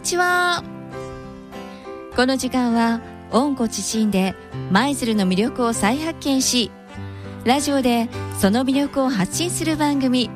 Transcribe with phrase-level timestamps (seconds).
[0.00, 0.64] にちは。
[2.16, 4.34] この時間は温故知新で
[4.70, 6.70] 舞鶴の魅力を再発見し
[7.44, 8.08] ラジオで
[8.38, 10.30] その魅力を発信する番組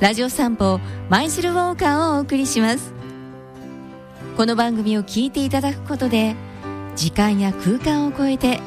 [0.00, 2.92] ラジオ散歩舞鶴ウォーカーをお送りします。
[4.36, 6.34] この番組を聞いていただくことで
[6.96, 8.58] 時間や空間を超えて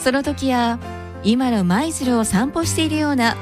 [0.00, 0.78] その時や
[1.24, 3.36] 今の舞鶴を散歩しているような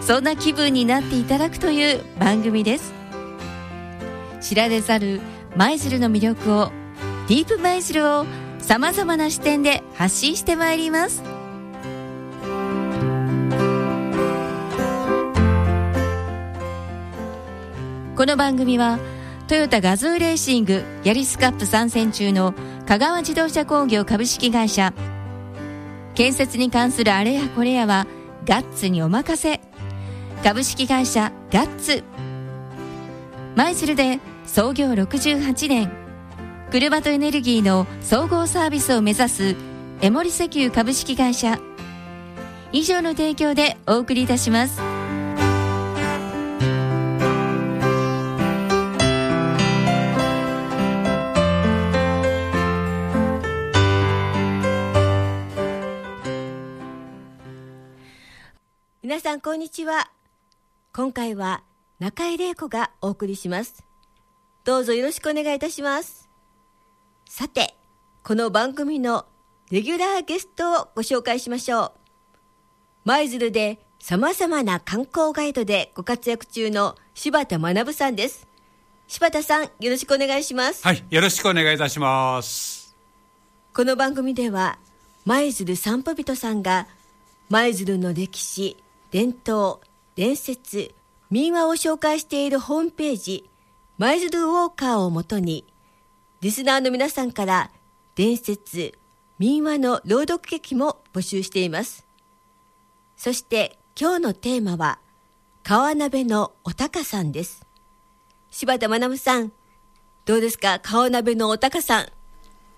[0.00, 2.95] そんな気分になっていただくという番組です。
[4.40, 5.20] 知られざる
[5.56, 6.72] 舞鶴の魅力を
[7.28, 8.26] ディープ舞鶴を
[8.58, 11.22] さまざまな視点で発信してまいります。
[18.16, 18.98] この番組は
[19.46, 22.54] トヨタガズーレーシングヤリスカップ参戦中の
[22.86, 24.92] 香川自動車工業株式会社。
[26.14, 28.06] 建設に関するあれやこれやは
[28.46, 29.60] ガッツにお任せ。
[30.42, 32.04] 株式会社ガッツ。
[33.54, 35.92] 舞鶴で創業68年。
[36.70, 39.56] 車とエネルギーの総合サービスを目指す
[40.00, 41.58] エモリ石油株式会社。
[42.72, 44.80] 以上の提供でお送りいたします。
[59.02, 60.10] 皆さんこんにちは。
[60.92, 61.62] 今回は
[62.00, 63.85] 中井玲子がお送りします。
[64.66, 66.28] どうぞよろしくお願いいたします。
[67.24, 67.76] さて
[68.24, 69.24] この番組の
[69.70, 71.92] レギュラーゲストをご紹介しましょう。
[73.04, 78.48] 舞鶴で様々な観光ガイドでご活躍中の柴田学さんです。
[79.06, 80.82] 柴田さんよろしくお願いします。
[80.82, 82.96] はいよろしくお願いいたします。
[83.72, 84.80] この番組では
[85.24, 86.88] 舞鶴散歩人さんが
[87.50, 88.76] 舞鶴の歴史
[89.12, 89.78] 伝統
[90.16, 90.92] 伝説
[91.30, 93.48] 民話を紹介しているホームページ
[93.98, 95.64] 舞鶴ウォーカーをもとに
[96.40, 97.70] リスナーの皆さんから
[98.14, 98.98] 伝説
[99.38, 102.06] 民話の朗読劇も募集しています。
[103.16, 104.98] そして今日のテーマは
[105.62, 107.66] 川鍋のお高さんです。
[108.50, 109.52] 柴田学さん
[110.24, 110.78] どうですか？
[110.80, 112.06] 川鍋のお高さん。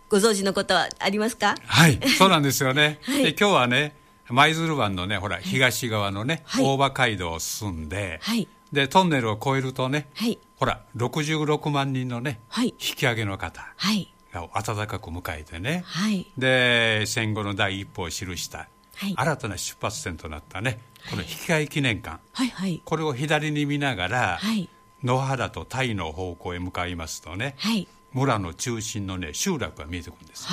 [0.09, 1.55] ご存知のことはありますか？
[1.67, 3.23] はいそうなんですよね、 はい。
[3.25, 3.97] で今日はね
[4.29, 6.65] 舞鶴湾のねほら東側のね、はい。
[6.65, 10.39] 大場街道を進んで、はいでトンネルを越えるとね、はい。
[10.57, 12.69] ほら66万人のね、はい。
[12.69, 14.13] 引き上げの方はい。
[14.33, 16.27] が温かく迎えてね、はい。
[16.37, 19.15] で戦後の第一歩を記した、はい。
[19.17, 20.81] 新たな出発点となったね。
[21.11, 22.83] この引き換え記念館、はいはい。
[22.85, 24.69] これを左に見ながら、はい。
[25.03, 27.87] 野原とタイの方向へ向かいますとね、はい。
[28.13, 30.47] 村の中心のね集落が見えてくるんです。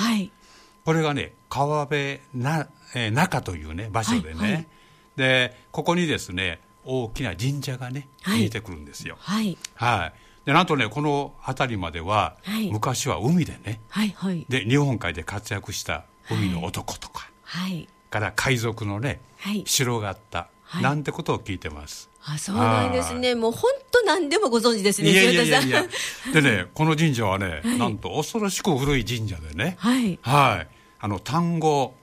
[0.84, 4.68] これがね川辺な、えー中というね場所でね、
[5.16, 8.40] でここにですね大きな神社がねはい。
[8.40, 9.16] 見えてくるんですよ。
[9.20, 9.58] はい。
[9.74, 10.12] はい。
[10.46, 12.70] でなんとねこの辺りまでは、はい。
[12.70, 14.46] 昔は海でねはいはい。
[14.48, 17.88] で日本海で活躍した海の男とか、はい。
[18.10, 19.64] から海賊のねはい。
[19.66, 20.82] 城があった、はい。
[20.82, 22.10] なんてことを聞いてます。
[22.24, 23.34] あそうなんですね。
[23.34, 25.84] もう本当何でもご存知ですねいやいやいやいや。
[26.32, 27.78] でねこの神社はね、はい。
[27.78, 29.76] なんと恐ろしく古い神社でね。
[29.78, 30.18] はい。
[30.22, 30.68] はい。
[30.98, 31.94] あの単語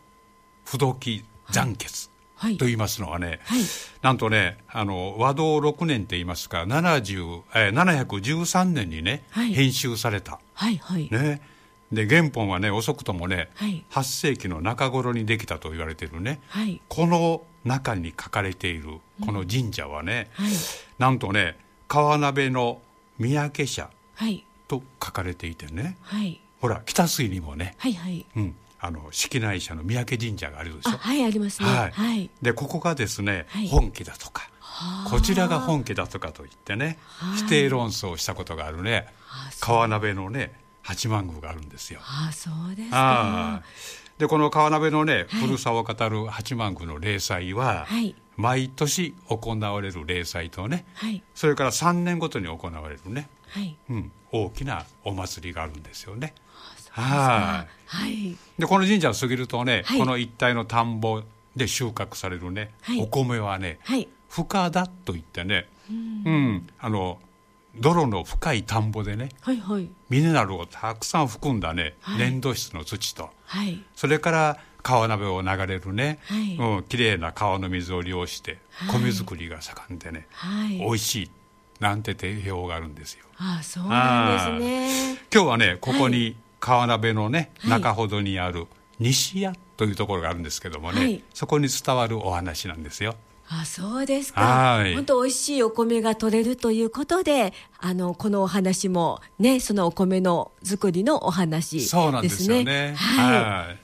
[0.66, 2.12] 不動記残血はい
[2.58, 3.62] と言いますのはね、はい。
[4.02, 9.54] なんとねあの和道6年って言いますか70、えー713年にね、はい。
[9.54, 11.09] 編集された、はいはい。
[11.12, 11.42] ね、
[11.92, 13.84] で原本はね遅くともね、はい。
[13.92, 16.42] 8世紀の中頃にできたと言われているね。
[16.48, 16.81] はい。
[16.90, 20.52] この中に書かれているこの神社はね、はい。
[21.00, 22.81] なんとね川鍋の
[23.20, 24.46] 三宅社はい。
[24.68, 25.98] と書かれていてね。
[26.02, 26.40] はい。
[26.62, 28.25] ほら北水にもね、はいはい。
[28.36, 28.56] うん、
[28.86, 30.90] あの式内社の三宅神社があるでしょ？
[30.90, 31.70] あはいありますね。
[31.70, 31.92] はい。
[31.92, 32.30] はい。
[32.42, 33.68] でここがですね、はい。
[33.69, 35.10] 本家だとかはあ。
[35.10, 37.38] こちらが本家だとかと言ってねはい。
[37.38, 39.07] 否定論争をしたことがあるね
[39.62, 42.02] 川鍋のね八幡宮があるんですよ。
[42.04, 45.25] あそうですあかーでこの川鍋のね、はい。
[45.48, 48.16] 古さを語る八幡宮の例祭は、はい。
[48.36, 51.24] 毎年行われる例祭とねはい。
[51.34, 53.78] それから3年ごとに行われるね、はい。
[53.90, 56.34] うん、大きなお祭りがあるんですよね。
[57.01, 58.36] ははい。
[58.57, 60.00] でこの神社を過ぎるとね、はい。
[60.00, 61.22] この一帯の田んぼ
[61.56, 63.01] で収穫されるね、はい。
[63.01, 64.07] お米はね、はい。
[64.30, 67.19] 深田といってね、うん、あの
[67.75, 69.88] 泥の深い田んぼでねはいはい。
[70.10, 72.18] ミネラルをたくさん含んだね、はい。
[72.31, 73.84] 粘土質の土とはい。
[73.95, 76.57] それから川鍋を流れるね、はい。
[76.57, 79.01] うん、きれいな川の水を利用してはい。
[79.01, 80.78] 米作りが盛んでね、はい。
[80.78, 81.31] 美味しい
[81.80, 83.25] なんて定評があるんですよ。
[83.38, 85.19] あそうなんですね。
[85.34, 88.68] 今日はねここに川鍋のね、はい中ほどにある
[88.98, 93.15] 西屋というところがあるんですけどもね、はいそこに伝わるお話なんですよ
[93.50, 94.81] あそうですか。
[94.95, 102.01] 本当美味しいお米が取れるということで、あのこのお話もね、そのお米の作りのお話ですね。
[102.01, 102.94] そうなんですよね。
[102.95, 103.44] はい。
[103.44, 103.75] は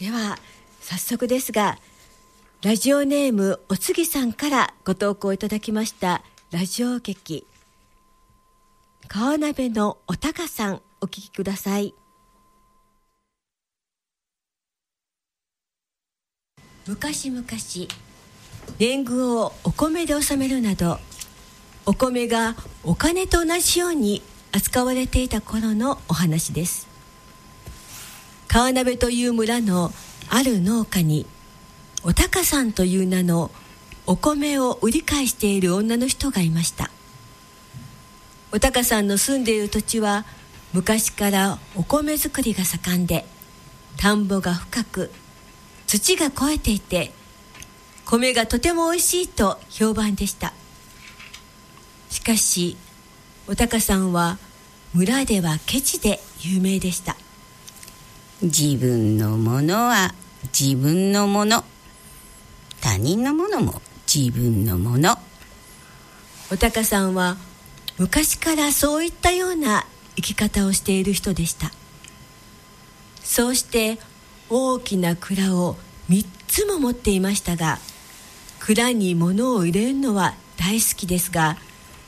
[0.00, 0.38] い、では
[0.80, 1.78] 早速ですが、
[2.62, 7.46] ラジオネームおつぎさんからご投稿いただきましたラジオ劇
[9.06, 11.94] 川鍋のおたかさんお聞きください。
[16.88, 17.44] 昔々
[18.78, 20.98] 年貢をお米で納めるなど
[21.84, 24.22] お米がお金と同じように
[24.52, 26.88] 扱われていた頃のお話です
[28.46, 29.90] 川鍋という村の
[30.30, 31.26] ある農家に
[32.04, 33.50] おたかさんという名の
[34.06, 36.90] お米を売り買いしている女の人がいました
[38.50, 40.24] おたかさんの住んでいる土地は
[40.72, 43.24] 昔からお米作りが盛んで
[43.96, 45.10] 田んぼが深く
[45.86, 47.12] 土が肥えていて
[48.04, 50.54] 米がとても美味しいと評判でした。
[52.10, 52.76] しかし
[53.46, 54.38] おたかさんは
[54.94, 57.16] 村ではケチで有名でした。
[58.40, 60.14] 自分のものは
[60.58, 61.64] 自分のもの。
[62.80, 65.18] 他人のものも自分のもの。
[66.50, 67.36] おたかさんは
[67.98, 69.84] 昔からそういったような
[70.18, 71.70] 生き方をしている人でした。
[73.22, 74.00] そうして
[74.50, 75.76] 大きな蔵を
[76.10, 77.78] 3つも持っていましたが
[78.58, 81.56] 蔵に物を入れるのは大好きですが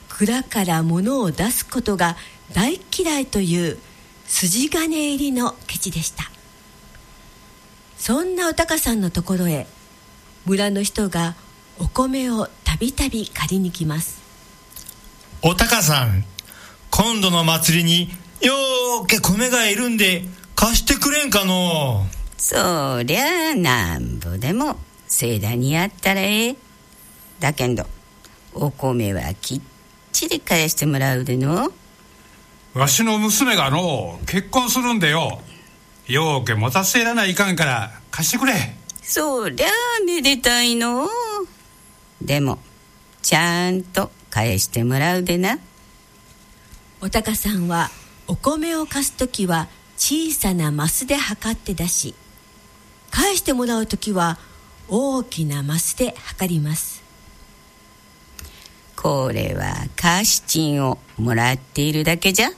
[0.09, 2.17] 蔵から物を出すことが
[2.53, 3.79] 大嫌いという
[4.27, 6.25] 筋金入りのケチでした。
[7.97, 9.67] そんなおたかさんのところへ
[10.47, 11.37] 村の人が
[11.79, 14.21] お米をたびたび借りに来ます。
[15.43, 16.25] おたかさん
[16.91, 18.11] 今度の祭りに
[18.41, 22.05] よーけ米がいるんで貸してくれんかの
[22.37, 24.77] そりゃなんぼでも
[25.07, 26.57] 盛大にやったらええ。
[27.39, 27.87] だけど
[28.55, 29.61] お米はきっ
[30.13, 31.73] ちり返してもらうでの。
[32.75, 35.41] わしの娘がの結婚するんでよ。
[36.07, 38.53] ようけ持たせらないかんから貸してくれ。
[39.03, 39.69] そりゃ
[40.07, 41.09] めでたいの
[42.23, 42.59] でも
[43.23, 45.59] ちゃんと返してもらうでな
[47.03, 47.89] おたかさんは
[48.27, 52.15] お米を貸す時は小さなマスで測って出し
[53.11, 54.39] 返してもらう時は
[54.89, 57.03] 大きなマスで測ります。
[58.97, 62.51] これは貸し賃をもらっているだけじゃ？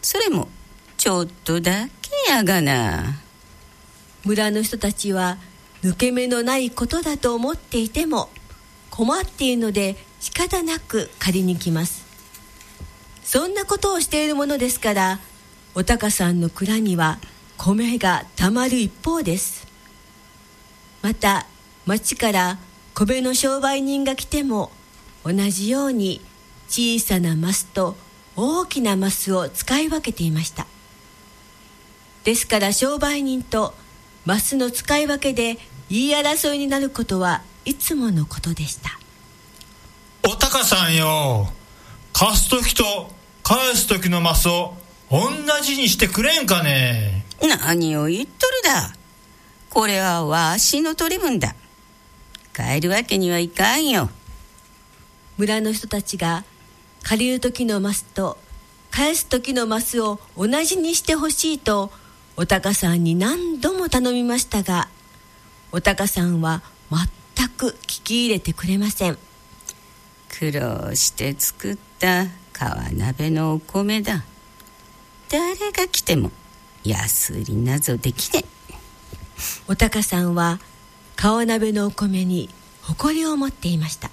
[0.00, 0.48] それも
[0.96, 1.86] ちょっとだ
[2.26, 3.20] けやがな。
[4.24, 5.36] 村の人たちは
[5.82, 8.30] 抜け目のないことだと思っていても
[8.90, 12.04] 困っているので仕方なく借りに来ます
[13.32, 15.20] そんなことをしているものですから
[15.76, 17.20] おたかさんの蔵には
[17.58, 19.68] 米がたまる一方です。
[21.00, 21.46] また
[21.86, 22.58] 町から
[22.92, 24.72] 米の商売人が来ても
[25.24, 26.20] 同じように
[26.68, 27.96] 小さなマスと
[28.34, 30.66] 大きなマスを使い分けていました。
[32.24, 33.74] ですから商売人と
[34.24, 35.56] マスの使い分けで
[35.88, 38.98] 言い争いになることはいつものことでした。
[40.28, 41.52] おたかさんよ
[42.12, 43.19] 貸す時と
[43.50, 44.76] 返す時のマスを
[45.10, 45.18] 同
[45.60, 47.24] じにしてくれんかね？
[47.40, 48.94] 何を言っとるだ？
[49.70, 51.56] これはわしの取り分だ。
[52.54, 54.08] 帰るわけにはいかんよ。
[55.36, 56.44] 村の人たちが
[57.02, 58.38] 借りる時のマスと
[58.92, 61.90] 返す時のマスを同じにしてほしいと
[62.36, 64.86] おたかさんに何度も頼みましたが
[65.72, 66.62] おたかさんは
[67.36, 69.18] 全く聞き入れてくれません。
[70.38, 72.26] 苦労して作った
[72.60, 74.22] 川鍋のお米だ。
[75.30, 76.30] 誰が来ても
[76.84, 78.44] 安売りなぞできね
[79.66, 80.60] おたかさんは
[81.16, 82.50] 川鍋のお米に
[82.82, 84.10] 誇りを持っていました。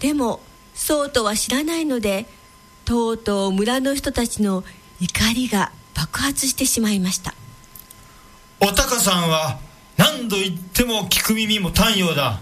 [0.00, 0.40] でも
[0.74, 2.26] そうとは知らないので
[2.84, 4.64] とうとう村の人たちの
[5.00, 7.32] 怒りが爆発してしまいました。
[8.58, 9.60] おたかさんは
[9.96, 12.40] 何度言っても聞く耳も単様だ。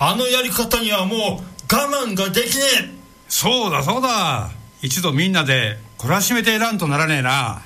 [0.00, 1.18] あのやり方にはもう
[1.72, 2.93] 我慢ができねえ
[3.36, 4.52] そうだそうだ。
[4.80, 7.62] 一度みんなで懲らしめてやらんとならねえな。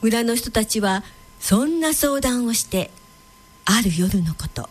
[0.00, 1.04] 村の人たちは
[1.38, 2.90] そんな相談をして
[3.66, 4.70] ある夜のこと。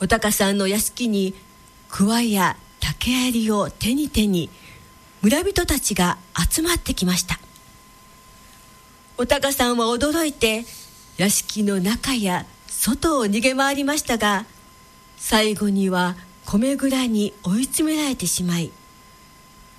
[0.00, 1.34] おたかさんの屋敷に
[1.90, 4.48] 桑や竹槍を手に手に
[5.20, 6.16] 村人たちが
[6.50, 7.38] 集まってきました。
[9.18, 10.64] おたかさんは驚いて
[11.18, 14.46] 屋敷の中や外を逃げ回りましたが
[15.18, 16.16] 最後には
[16.46, 18.72] 米蔵に追い詰められてしまい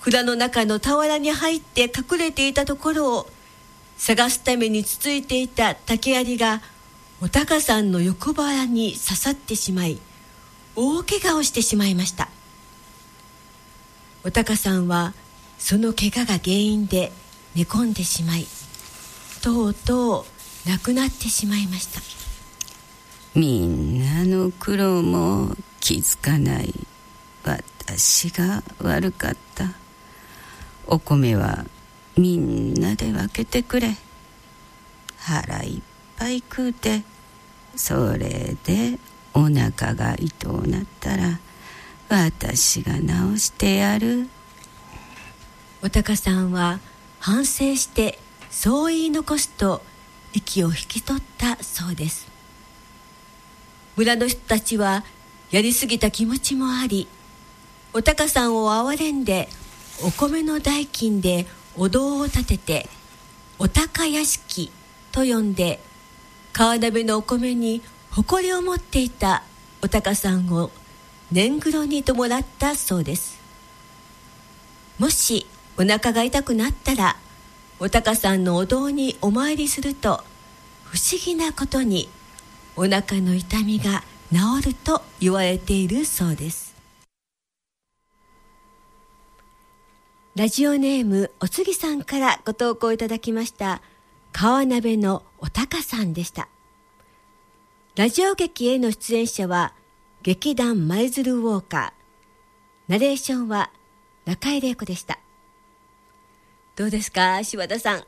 [0.09, 3.29] 蔵の中の俵に入って隠れていたところを
[3.97, 6.61] 探すためにつついていた竹槍が
[7.21, 9.99] おたかさんの横腹に刺さってしまい
[10.75, 12.29] 大怪我をしてしまいました。
[14.23, 15.13] おたかさんは
[15.59, 17.11] その怪我が原因で
[17.55, 18.47] 寝込んでしまい
[19.43, 20.25] とうと
[20.65, 22.01] う亡くなってしまいました。
[23.35, 26.73] みんなの苦労も気づかない。
[27.43, 29.73] 私が悪かった。
[30.91, 31.65] お米は
[32.17, 33.95] みんなで分けてくれ。
[35.17, 35.81] 腹いっ
[36.17, 37.03] ぱい食うて
[37.75, 38.97] それで
[39.35, 41.39] お腹が痛うなったら
[42.09, 44.27] 私が治してやる。
[45.83, 46.79] おたかさんは
[47.19, 48.17] 反省して
[48.49, 49.83] そう言い残すと
[50.33, 52.27] 息を引き取ったそうです。
[53.95, 55.03] 村の人たちは
[55.51, 57.07] やりすぎた気持ちもあり
[57.93, 59.49] おたかさんを憐れんで
[60.01, 62.89] お米の代金でお堂を建てて
[63.57, 64.71] お高屋敷
[65.11, 65.81] と呼んで
[66.53, 69.43] 川鍋のお米に誇りを持っていた
[69.81, 70.71] おたかさんを
[71.31, 73.39] 年黒に弔ったそうです。
[74.97, 75.45] もし
[75.77, 77.17] お腹が痛くなったら
[77.79, 80.23] おたかさんのお堂にお参りすると
[80.85, 82.09] 不思議なことに
[82.75, 86.78] お腹の痛みが治ると言われているそうです。
[90.35, 93.81] ラジオネームおつぎさんからご投稿いただきました
[94.31, 96.47] 川鍋のおたかさんでした。
[97.95, 99.73] ラジオ劇への出演者は
[100.21, 102.91] 劇団舞鶴ウォーカー。
[102.91, 103.71] ナレーションは
[104.25, 105.19] 中井玲子でした。
[106.75, 108.03] どうですか柴田さん。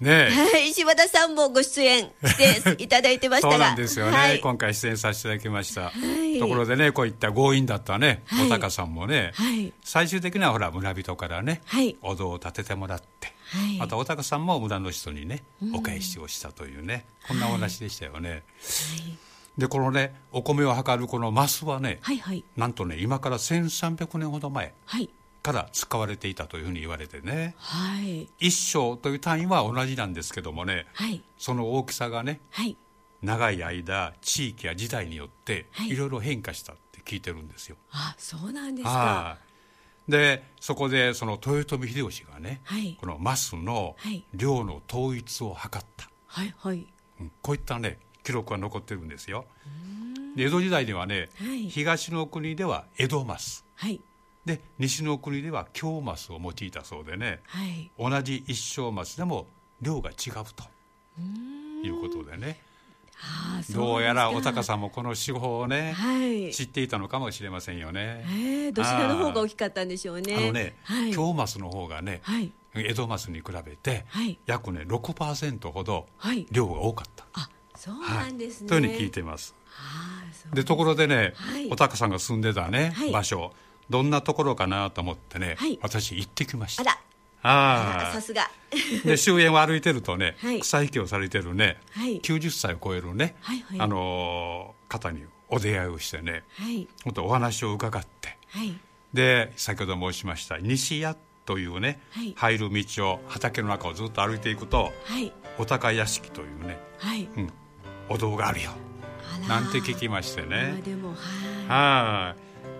[0.00, 0.30] ねえ。
[0.30, 3.52] はい柴田さんもご出演していただいてましたが。
[3.54, 4.40] そうなんですよね、はい。
[4.40, 5.92] 今回出演させていただきました、
[6.24, 6.38] い。
[6.38, 8.46] ところでねこういった強引だったね、はい。
[8.46, 9.72] おたかさんもね、はい。
[9.82, 11.96] 最終的にはほら村人からね、はい。
[12.02, 13.78] お堂を建ててもらって、はい。
[13.78, 15.42] またおたかさんも村の人にね、
[15.74, 18.44] お返しをしたというねこんなお話でしたよね、
[19.56, 22.44] でこのねお米を測るこのマスはね、はいはい。
[22.56, 24.72] なんとね今から1300年ほど前。
[24.84, 25.10] はい
[25.42, 27.54] から使われていたというふうに言われてね。
[27.58, 28.28] はい。
[28.38, 30.86] 一升という単位は同じなんですけどもね。
[30.94, 31.22] はい。
[31.38, 32.76] その大きさがねはい。
[33.22, 35.90] 長い間地域や時代によってはい。
[35.90, 37.76] いろいろ変化したって聞いてるんですよ。
[37.90, 38.90] あそうなんですか。
[38.90, 39.38] は
[40.08, 40.10] い。
[40.10, 42.96] でそこでその豊臣秀吉がね、はい。
[43.00, 44.24] このマスのはい。
[44.34, 46.86] 量の統一を図った、はいはい。
[47.20, 49.44] うんこういったね記録が残ってるんですよ。
[50.36, 51.68] で江戸時代ではね、はい。
[51.68, 54.00] 東の国では江戸マスはい
[54.48, 57.40] で西の国では京マスを用いたそうでね。
[57.46, 57.90] はい。
[57.98, 59.46] 同じ一升マスでも
[59.82, 60.64] 量が違うと。
[61.84, 62.58] いうことでね。
[63.74, 66.52] どうやらお高さんもこの手法をね、はい。
[66.54, 68.24] 知っていたのかもしれませんよね。
[68.26, 70.34] えー、どちらの方が大きかったんでしょうね。
[70.34, 71.12] あのね、はい。
[71.12, 72.50] 京マスの方がね、はい。
[72.74, 74.38] 江戸マスに比べて、はい。
[74.46, 76.46] 約ね6%ほどはい。
[76.50, 79.54] 量が多かった、あそうはいなんですね、というふうに聞いています。
[80.54, 81.68] でところでね、はい。
[81.70, 83.10] お高さんが住んでたね、はい。
[83.10, 83.52] 場所
[83.90, 85.78] どんなところかなと思ってね、はい。
[85.82, 86.82] 私行ってきました。
[86.82, 86.98] あら。
[87.40, 88.50] あらあさすが。
[89.04, 90.60] で終焉を歩いてるとね、はい。
[90.60, 92.20] 草引きをされてるね、はい。
[92.20, 93.80] 90歳を超えるね、はいはい。
[93.80, 96.88] あのー方にお出会いをしてねはい。
[97.04, 98.74] 本当お話を伺ってはい。
[99.14, 102.34] で先ほど申しました西屋というね、はい。
[102.36, 105.32] 入る道を畑の中をずっと歩いていくとはい。
[105.58, 107.28] お高屋敷というね、はい。
[107.36, 107.52] うん、
[108.08, 108.72] お堂があるよ。
[109.46, 111.14] なんて聞きましてあねでも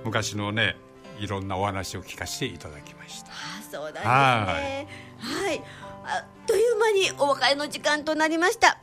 [0.04, 0.76] 昔のね
[1.18, 3.30] いろんなお話を聞かせていただきました。
[3.30, 3.32] あ
[3.70, 4.88] そうなんですね。
[5.18, 5.62] はい。
[6.04, 8.78] あっという間にお別れの時間となりました。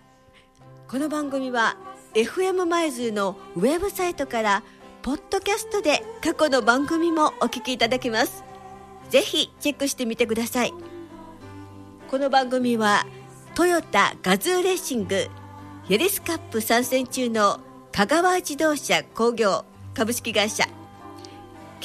[0.87, 1.77] この番組は
[2.13, 4.63] FM マイズのウェブサイトから
[5.01, 8.43] ポッドキャストで過去の番組もお聞きいただけます。
[9.09, 10.73] ぜひチェックしてみてください。
[12.09, 13.05] この番組は
[13.55, 15.27] トヨタガズーレーシング
[15.87, 17.59] ヤリスカップ参戦中の
[17.91, 20.65] 香川自動車工業株式会社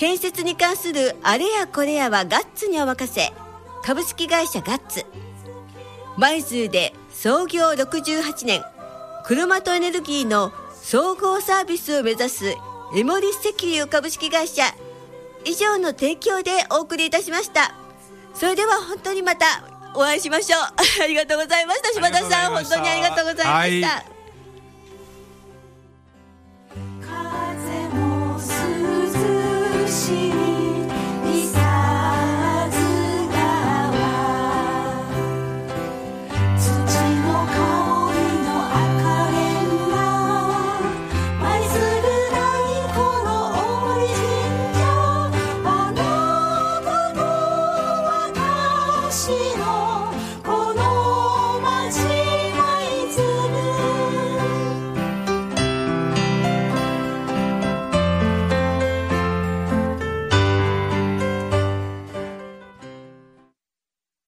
[0.01, 3.35] 建設に関するあれやこれやはガッツにお任せ。
[3.83, 5.05] 株式会社ガッツ。
[6.17, 8.63] 舞鶴で創業68年。
[9.27, 12.55] 車とエネルギーの総合サービスを目指す
[12.97, 14.63] エモリス石油株式会社。
[15.45, 17.75] 以上の提供でお送りいたしました。
[18.33, 19.45] それでは本当にまた
[19.95, 20.61] お会いしましょう。
[21.05, 21.93] ありがとうございました。
[21.93, 24.10] 柴田さん本当にありがとうございました、はい